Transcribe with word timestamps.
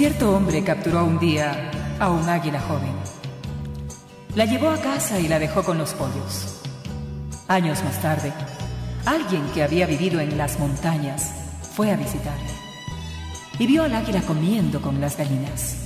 Cierto 0.00 0.34
hombre 0.34 0.64
capturó 0.64 1.04
un 1.04 1.18
día 1.18 1.70
a 1.98 2.08
un 2.08 2.26
águila 2.26 2.58
joven. 2.58 2.94
La 4.34 4.46
llevó 4.46 4.70
a 4.70 4.78
casa 4.78 5.20
y 5.20 5.28
la 5.28 5.38
dejó 5.38 5.62
con 5.62 5.76
los 5.76 5.92
pollos. 5.92 6.62
Años 7.48 7.84
más 7.84 8.00
tarde, 8.00 8.32
alguien 9.04 9.42
que 9.52 9.62
había 9.62 9.84
vivido 9.84 10.18
en 10.18 10.38
las 10.38 10.58
montañas 10.58 11.30
fue 11.74 11.90
a 11.90 11.96
visitarle 11.96 12.48
y 13.58 13.66
vio 13.66 13.82
al 13.84 13.94
águila 13.94 14.22
comiendo 14.22 14.80
con 14.80 15.02
las 15.02 15.18
gallinas. 15.18 15.76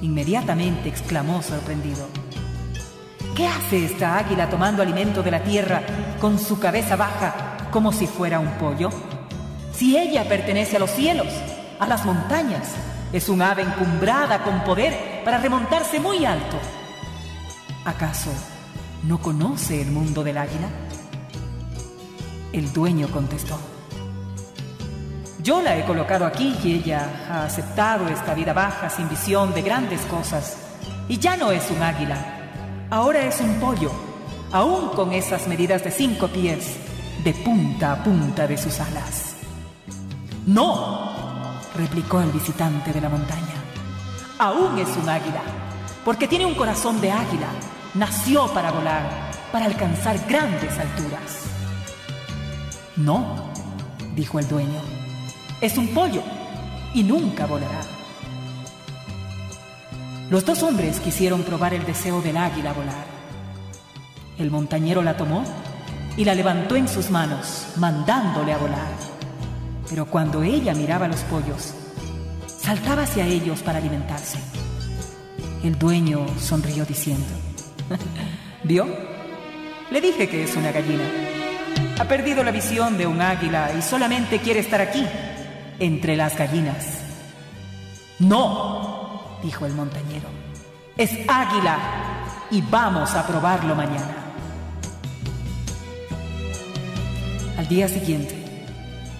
Inmediatamente 0.00 0.88
exclamó 0.88 1.42
sorprendido. 1.42 2.08
¿Qué 3.36 3.46
hace 3.46 3.84
esta 3.84 4.16
águila 4.16 4.48
tomando 4.48 4.80
alimento 4.80 5.22
de 5.22 5.32
la 5.32 5.44
tierra 5.44 5.82
con 6.18 6.38
su 6.38 6.58
cabeza 6.58 6.96
baja 6.96 7.68
como 7.70 7.92
si 7.92 8.06
fuera 8.06 8.40
un 8.40 8.52
pollo? 8.52 8.88
Si 9.74 9.98
ella 9.98 10.26
pertenece 10.26 10.76
a 10.76 10.80
los 10.80 10.92
cielos, 10.92 11.28
a 11.78 11.86
las 11.86 12.06
montañas, 12.06 12.72
es 13.14 13.28
un 13.28 13.40
ave 13.42 13.62
encumbrada 13.62 14.42
con 14.42 14.64
poder 14.64 15.22
para 15.24 15.38
remontarse 15.38 16.00
muy 16.00 16.24
alto. 16.24 16.58
¿Acaso 17.84 18.30
no 19.04 19.18
conoce 19.22 19.80
el 19.80 19.92
mundo 19.92 20.24
del 20.24 20.36
águila? 20.36 20.66
El 22.52 22.72
dueño 22.72 23.06
contestó. 23.12 23.56
Yo 25.40 25.62
la 25.62 25.76
he 25.76 25.84
colocado 25.84 26.26
aquí 26.26 26.56
y 26.64 26.72
ella 26.72 27.08
ha 27.30 27.44
aceptado 27.44 28.08
esta 28.08 28.34
vida 28.34 28.52
baja 28.52 28.90
sin 28.90 29.08
visión 29.08 29.54
de 29.54 29.62
grandes 29.62 30.00
cosas. 30.06 30.56
Y 31.08 31.18
ya 31.18 31.36
no 31.36 31.52
es 31.52 31.70
un 31.70 31.84
águila, 31.84 32.16
ahora 32.90 33.26
es 33.26 33.40
un 33.40 33.60
pollo, 33.60 33.92
aún 34.50 34.88
con 34.88 35.12
esas 35.12 35.46
medidas 35.46 35.84
de 35.84 35.92
cinco 35.92 36.26
pies, 36.26 36.78
de 37.22 37.32
punta 37.32 37.92
a 37.92 38.02
punta 38.02 38.48
de 38.48 38.58
sus 38.58 38.80
alas. 38.80 39.36
No, 40.46 41.14
replicó 41.74 42.20
el 42.20 42.30
visitante 42.30 42.92
de 42.92 43.00
la 43.00 43.08
montaña, 43.08 43.54
aún 44.38 44.78
es 44.78 44.88
un 44.96 45.08
águila, 45.08 45.42
porque 46.04 46.28
tiene 46.28 46.46
un 46.46 46.54
corazón 46.54 47.00
de 47.00 47.10
águila, 47.10 47.48
nació 47.94 48.46
para 48.52 48.70
volar, 48.70 49.30
para 49.50 49.66
alcanzar 49.66 50.18
grandes 50.28 50.78
alturas. 50.78 51.44
No, 52.96 53.50
dijo 54.14 54.38
el 54.38 54.48
dueño, 54.48 54.80
es 55.60 55.76
un 55.76 55.88
pollo 55.88 56.22
y 56.94 57.02
nunca 57.02 57.46
volará. 57.46 57.80
Los 60.30 60.44
dos 60.44 60.62
hombres 60.62 61.00
quisieron 61.00 61.42
probar 61.42 61.74
el 61.74 61.84
deseo 61.84 62.22
del 62.22 62.36
águila 62.36 62.72
volar. 62.72 63.04
El 64.38 64.50
montañero 64.50 65.02
la 65.02 65.16
tomó 65.16 65.44
y 66.16 66.24
la 66.24 66.34
levantó 66.34 66.76
en 66.76 66.88
sus 66.88 67.10
manos, 67.10 67.66
mandándole 67.76 68.52
a 68.52 68.58
volar. 68.58 69.13
Pero 69.94 70.06
cuando 70.06 70.42
ella 70.42 70.74
miraba 70.74 71.06
los 71.06 71.20
pollos, 71.20 71.72
saltaba 72.48 73.04
hacia 73.04 73.24
ellos 73.28 73.60
para 73.60 73.78
alimentarse. 73.78 74.40
El 75.62 75.78
dueño 75.78 76.26
sonrió 76.36 76.84
diciendo, 76.84 77.28
¿vio? 78.64 78.88
Le 79.92 80.00
dije 80.00 80.28
que 80.28 80.42
es 80.42 80.56
una 80.56 80.72
gallina. 80.72 81.04
Ha 81.96 82.04
perdido 82.06 82.42
la 82.42 82.50
visión 82.50 82.98
de 82.98 83.06
un 83.06 83.22
águila 83.22 83.70
y 83.78 83.82
solamente 83.82 84.40
quiere 84.40 84.58
estar 84.58 84.80
aquí, 84.80 85.06
entre 85.78 86.16
las 86.16 86.36
gallinas. 86.36 86.86
No, 88.18 89.38
dijo 89.44 89.64
el 89.64 89.74
montañero, 89.74 90.26
es 90.96 91.12
águila 91.28 91.78
y 92.50 92.62
vamos 92.62 93.14
a 93.14 93.24
probarlo 93.24 93.76
mañana. 93.76 94.16
Al 97.56 97.68
día 97.68 97.86
siguiente, 97.86 98.43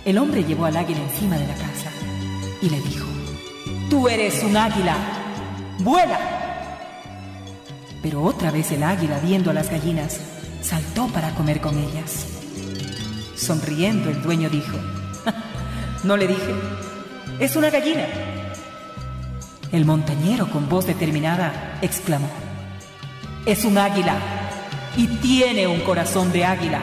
el 0.05 0.19
hombre 0.19 0.45
llevó 0.45 0.67
al 0.67 0.77
águila 0.77 1.01
encima 1.01 1.37
de 1.37 1.47
la 1.47 1.55
casa 1.55 1.91
y 2.61 2.71
le 2.71 2.81
dijo, 2.81 3.07
Tú 3.89 4.09
eres 4.09 4.43
un 4.43 4.57
águila, 4.57 4.97
vuela. 5.79 6.19
Pero 8.03 8.23
otra 8.23 8.51
vez 8.51 8.73
el 8.73 8.83
águila, 8.83 9.19
viendo 9.21 9.51
a 9.51 9.55
las 9.55 9.71
gallinas, 9.71 10.21
saltó 10.63 11.07
para 11.09 11.35
comer 11.35 11.61
con 11.61 11.79
ellas. 11.79 12.27
Sonriendo, 13.37 14.11
el 14.11 14.23
dueño 14.23 14.49
dijo, 14.51 14.77
¿no 16.05 16.17
le 16.17 16.27
dije? 16.27 16.55
Es 17.39 17.57
una 17.57 17.71
gallina. 17.71 18.07
El 19.71 19.85
montañero, 19.85 20.51
con 20.51 20.69
voz 20.69 20.87
determinada, 20.87 21.79
exclamó, 21.83 22.29
es 23.47 23.65
un 23.65 23.77
águila 23.79 24.17
y 24.97 25.07
tiene 25.07 25.67
un 25.67 25.81
corazón 25.81 26.33
de 26.33 26.45
águila 26.45 26.81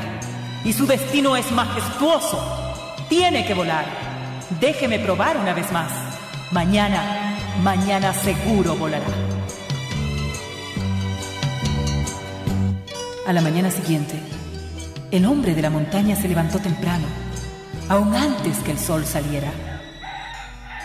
y 0.64 0.74
su 0.74 0.86
destino 0.86 1.36
es 1.36 1.52
majestuoso. 1.52 2.71
Tiene 3.12 3.46
que 3.46 3.54
volar. 3.54 3.84
Déjeme 4.62 4.98
probar 4.98 5.36
una 5.36 5.54
vez 5.54 5.70
más. 5.74 5.92
Mañana, 6.54 7.36
mañana 7.62 8.14
seguro 8.14 8.78
volará. 8.78 9.06
A 13.28 13.34
la 13.34 13.42
mañana 13.42 13.70
siguiente, 13.70 14.18
el 15.12 15.26
hombre 15.26 15.54
de 15.54 15.62
la 15.62 15.70
montaña 15.70 16.16
se 16.16 16.30
levantó 16.30 16.60
temprano, 16.60 17.06
aún 17.90 18.16
antes 18.16 18.60
que 18.60 18.72
el 18.72 18.80
sol 18.80 19.06
saliera. 19.06 19.52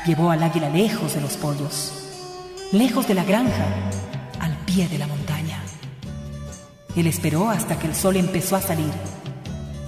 Llevó 0.04 0.32
al 0.32 0.42
águila 0.42 0.68
lejos 0.68 1.14
de 1.14 1.20
los 1.20 1.36
pollos, 1.36 1.92
lejos 2.72 3.06
de 3.06 3.14
la 3.14 3.22
granja, 3.22 3.66
al 4.40 4.56
pie 4.66 4.88
de 4.88 4.98
la 4.98 5.06
montaña. 5.06 5.62
Él 6.96 7.06
esperó 7.06 7.50
hasta 7.50 7.78
que 7.78 7.86
el 7.86 7.94
sol 7.94 8.16
empezó 8.16 8.56
a 8.56 8.60
salir 8.60 8.90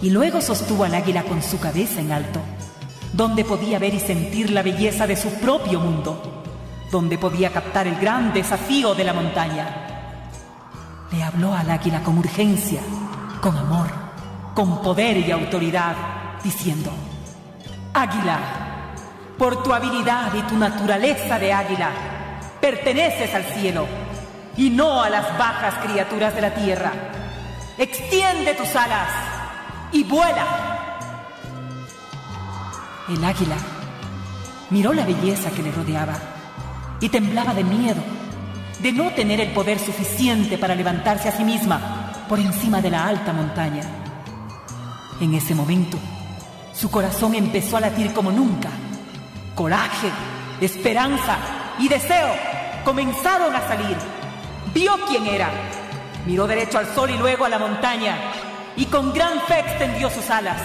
y 0.00 0.10
luego 0.10 0.40
sostuvo 0.40 0.84
al 0.84 0.94
águila 0.94 1.24
con 1.24 1.42
su 1.42 1.58
cabeza 1.58 2.00
en 2.00 2.12
alto, 2.12 2.40
donde 3.12 3.44
podía 3.44 3.78
ver 3.78 3.94
y 3.94 4.00
sentir 4.00 4.50
la 4.50 4.62
belleza 4.62 5.06
de 5.06 5.16
su 5.16 5.30
propio 5.34 5.80
mundo, 5.80 6.44
donde 6.90 7.18
podía 7.18 7.52
captar 7.52 7.86
el 7.86 7.96
gran 7.96 8.32
desafío 8.32 8.94
de 8.94 9.04
la 9.04 9.12
montaña. 9.12 9.66
Le 11.10 11.22
habló 11.22 11.54
al 11.54 11.70
águila 11.70 12.02
con 12.02 12.18
urgencia, 12.18 12.80
con 13.40 13.56
amor, 13.56 13.88
con 14.54 14.82
poder 14.82 15.16
y 15.18 15.30
autoridad, 15.30 15.96
diciendo, 16.44 16.90
Águila, 17.92 18.38
por 19.36 19.62
tu 19.62 19.72
habilidad 19.72 20.32
y 20.34 20.42
tu 20.42 20.56
naturaleza 20.56 21.38
de 21.38 21.52
águila, 21.52 21.90
perteneces 22.60 23.34
al 23.34 23.44
cielo 23.44 23.86
y 24.56 24.70
no 24.70 25.02
a 25.02 25.10
las 25.10 25.36
bajas 25.38 25.74
criaturas 25.84 26.34
de 26.34 26.40
la 26.40 26.54
tierra. 26.54 26.92
Extiende 27.78 28.54
tus 28.54 28.74
alas 28.74 29.27
y 29.92 30.04
vuela. 30.04 30.46
El 33.08 33.24
águila 33.24 33.56
miró 34.70 34.92
la 34.92 35.04
belleza 35.04 35.50
que 35.50 35.62
le 35.62 35.72
rodeaba 35.72 36.18
y 37.00 37.08
temblaba 37.08 37.54
de 37.54 37.64
miedo 37.64 38.02
de 38.80 38.92
no 38.92 39.10
tener 39.10 39.40
el 39.40 39.52
poder 39.52 39.78
suficiente 39.78 40.58
para 40.58 40.74
levantarse 40.74 41.28
a 41.28 41.32
sí 41.32 41.42
misma 41.42 42.12
por 42.28 42.38
encima 42.38 42.80
de 42.80 42.90
la 42.90 43.06
alta 43.06 43.32
montaña. 43.32 43.82
En 45.20 45.34
ese 45.34 45.54
momento, 45.54 45.98
su 46.72 46.90
corazón 46.90 47.34
empezó 47.34 47.76
a 47.76 47.80
latir 47.80 48.12
como 48.12 48.30
nunca. 48.30 48.68
Coraje, 49.54 50.10
esperanza 50.60 51.38
y 51.78 51.88
deseo 51.88 52.28
comenzaron 52.84 53.54
a 53.54 53.66
salir. 53.66 53.96
Vio 54.72 54.92
quién 55.08 55.26
era. 55.26 55.50
Miró 56.26 56.46
derecho 56.46 56.78
al 56.78 56.94
sol 56.94 57.10
y 57.10 57.18
luego 57.18 57.46
a 57.46 57.48
la 57.48 57.58
montaña 57.58 58.16
y 58.78 58.86
con 58.86 59.12
gran 59.12 59.40
fe 59.42 59.58
extendió 59.58 60.08
sus 60.08 60.30
alas, 60.30 60.60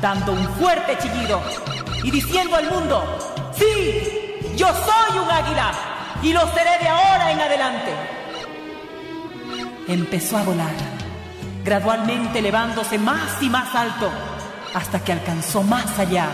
dando 0.00 0.32
un 0.32 0.46
fuerte 0.54 0.98
chillido 0.98 1.40
y 2.02 2.10
diciendo 2.10 2.56
al 2.56 2.68
mundo, 2.68 3.02
sí, 3.56 4.34
yo 4.56 4.66
soy 4.66 5.18
un 5.18 5.30
águila 5.30 5.72
y 6.20 6.32
lo 6.32 6.40
seré 6.52 6.78
de 6.80 6.88
ahora 6.88 7.30
en 7.30 7.40
adelante. 7.40 7.92
Empezó 9.86 10.36
a 10.36 10.42
volar, 10.42 10.74
gradualmente 11.64 12.40
elevándose 12.40 12.98
más 12.98 13.40
y 13.40 13.48
más 13.48 13.72
alto 13.72 14.10
hasta 14.74 14.98
que 15.04 15.12
alcanzó 15.12 15.62
más 15.62 15.96
allá 15.98 16.26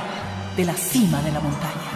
de 0.57 0.65
la 0.65 0.75
cima 0.75 1.21
de 1.21 1.33
la 1.33 1.41
montaña. 1.41 1.90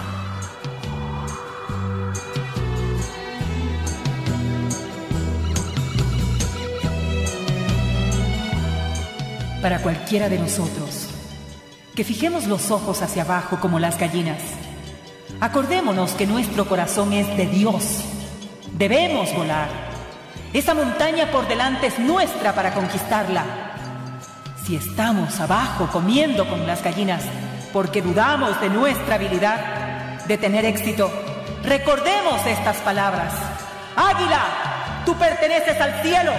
Para 9.65 9.79
cualquiera 9.79 10.29
de 10.29 10.39
nosotros, 10.39 11.09
que 11.97 12.05
fijemos 12.05 12.45
los 12.45 12.71
ojos 12.71 13.01
hacia 13.01 13.23
abajo 13.23 13.61
como 13.61 13.79
las 13.79 13.99
gallinas, 13.99 14.43
acordémonos 15.41 16.11
que 16.11 16.27
nuestro 16.27 16.67
corazón 16.67 17.15
es 17.15 17.35
de 17.39 17.47
Dios. 17.47 18.05
Debemos 18.73 19.35
volar. 19.35 19.69
Esa 20.53 20.75
montaña 20.75 21.31
por 21.31 21.49
delante 21.49 21.87
es 21.87 21.99
nuestra 21.99 22.55
para 22.55 22.75
conquistarla. 22.75 23.43
Si 24.67 24.77
estamos 24.77 25.41
abajo 25.41 25.89
comiendo 25.91 26.47
con 26.47 26.67
las 26.67 26.85
gallinas 26.85 27.23
porque 27.73 28.03
dudamos 28.03 28.61
de 28.61 28.69
nuestra 28.69 29.15
habilidad 29.15 30.27
de 30.27 30.37
tener 30.37 30.67
éxito, 30.67 31.11
recordemos 31.63 32.45
estas 32.45 32.77
palabras. 32.83 33.33
Águila, 33.97 35.03
tú 35.07 35.15
perteneces 35.15 35.81
al 35.81 36.03
cielo 36.03 36.33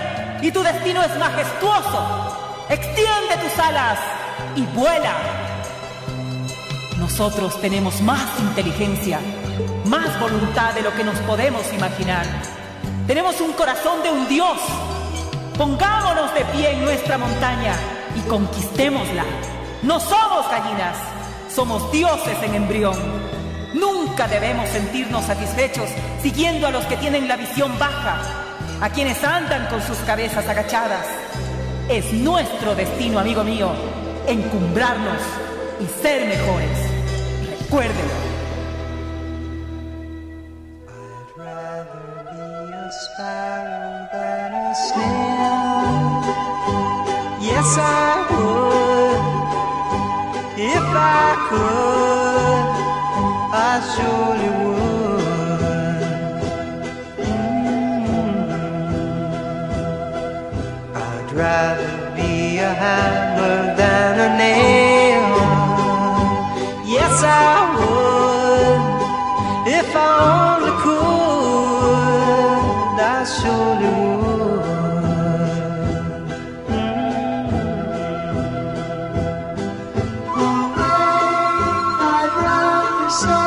y 0.44 0.52
tu 0.52 0.62
destino 0.62 1.02
es 1.02 1.18
majestuoso. 1.18 2.45
Extiende 2.70 3.38
tus 3.42 3.60
alas 3.60 4.00
y 4.56 4.64
vuela. 4.76 5.14
Nosotros 6.98 7.60
tenemos 7.62 8.02
más 8.02 8.40
inteligencia 8.40 9.20
más 9.86 10.20
voluntad 10.20 10.74
de 10.74 10.82
lo 10.82 10.94
que 10.96 11.04
nos 11.04 11.18
podemos 11.20 11.72
imaginar. 11.74 12.26
Tenemos 13.08 13.40
un 13.42 13.54
corazón 13.54 14.02
de 14.04 14.12
un 14.12 14.28
Dios. 14.28 14.58
Pongámonos 15.58 16.34
de 16.34 16.44
pie 16.46 16.72
en 16.72 16.84
nuestra 16.84 17.18
montaña 17.18 17.74
y 18.16 18.22
conquistémosla. 18.28 19.24
No 19.84 20.00
somos 20.00 20.50
gallinas, 20.50 20.98
somos 21.54 21.92
dioses 21.92 22.38
en 22.44 22.56
embrión. 22.56 22.98
Nunca 23.74 24.28
debemos 24.28 24.68
sentirnos 24.70 25.26
satisfechos 25.26 25.90
siguiendo 26.22 26.68
a 26.68 26.72
los 26.72 26.86
que 26.86 26.98
tienen 26.98 27.28
la 27.28 27.38
visión 27.38 27.78
baja, 27.78 28.22
a 28.82 28.90
quienes 28.90 29.24
andan 29.24 29.68
con 29.68 29.82
sus 29.82 29.98
cabezas 30.00 30.48
agachadas. 30.48 31.06
Es 31.90 32.12
nuestro 32.14 32.74
destino, 32.74 33.20
amigo 33.20 33.44
mío, 33.44 33.70
encumbrarnos 34.28 35.22
y 35.80 35.86
ser 36.02 36.28
mejores. 36.28 36.70
Recuérdenlo. 37.62 38.26
Yes, 47.40 47.78
I 47.78 48.26
would. 48.32 49.22
If 50.58 50.84
I 50.84 51.36
could, 51.50 52.66
I 53.54 53.80
surely 53.94 54.50
would. 54.66 55.25
Rather 61.36 62.16
be 62.16 62.60
a 62.60 62.74
hammer 62.74 63.76
than 63.76 64.20
a 64.28 64.30
nail. 64.38 65.26
Yes, 66.86 67.24
I 67.24 67.76
would. 67.76 68.82
If 69.80 69.90
I 69.96 70.10
only 70.32 70.74
could, 70.84 72.16
I 73.16 73.18
surely 73.36 73.92
would. 74.22 74.64
Mm. 76.70 77.56
I'd 82.16 82.32
rather 82.46 83.45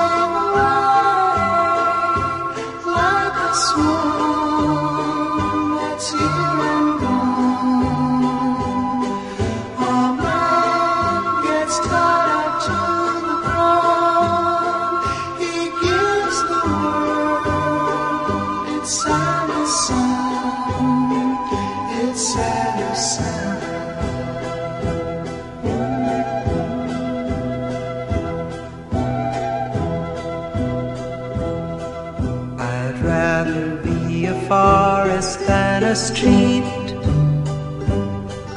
forest 34.49 35.47
than 35.47 35.85
a 35.85 35.95
street. 35.95 36.65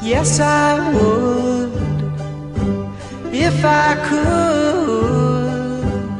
Yes, 0.02 0.40
I 0.40 0.90
would. 0.94 1.72
If 3.34 3.64
I 3.64 3.94
could, 4.08 5.40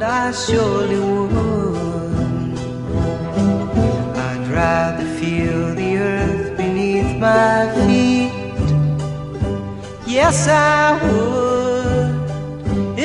I 0.01 0.31
surely 0.31 0.99
would. 0.99 2.57
I'd 4.27 4.47
rather 4.47 5.07
feel 5.19 5.73
the 5.73 5.97
earth 5.97 6.55
beneath 6.55 7.11
my 7.19 7.57
feet. 7.85 8.31
Yes, 10.05 10.47
I 10.47 10.99
would. 11.03 12.13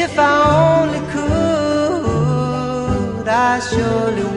If 0.05 0.19
I 0.19 0.35
only 0.69 1.03
could, 1.15 2.09
I 3.27 3.59
surely 3.71 4.28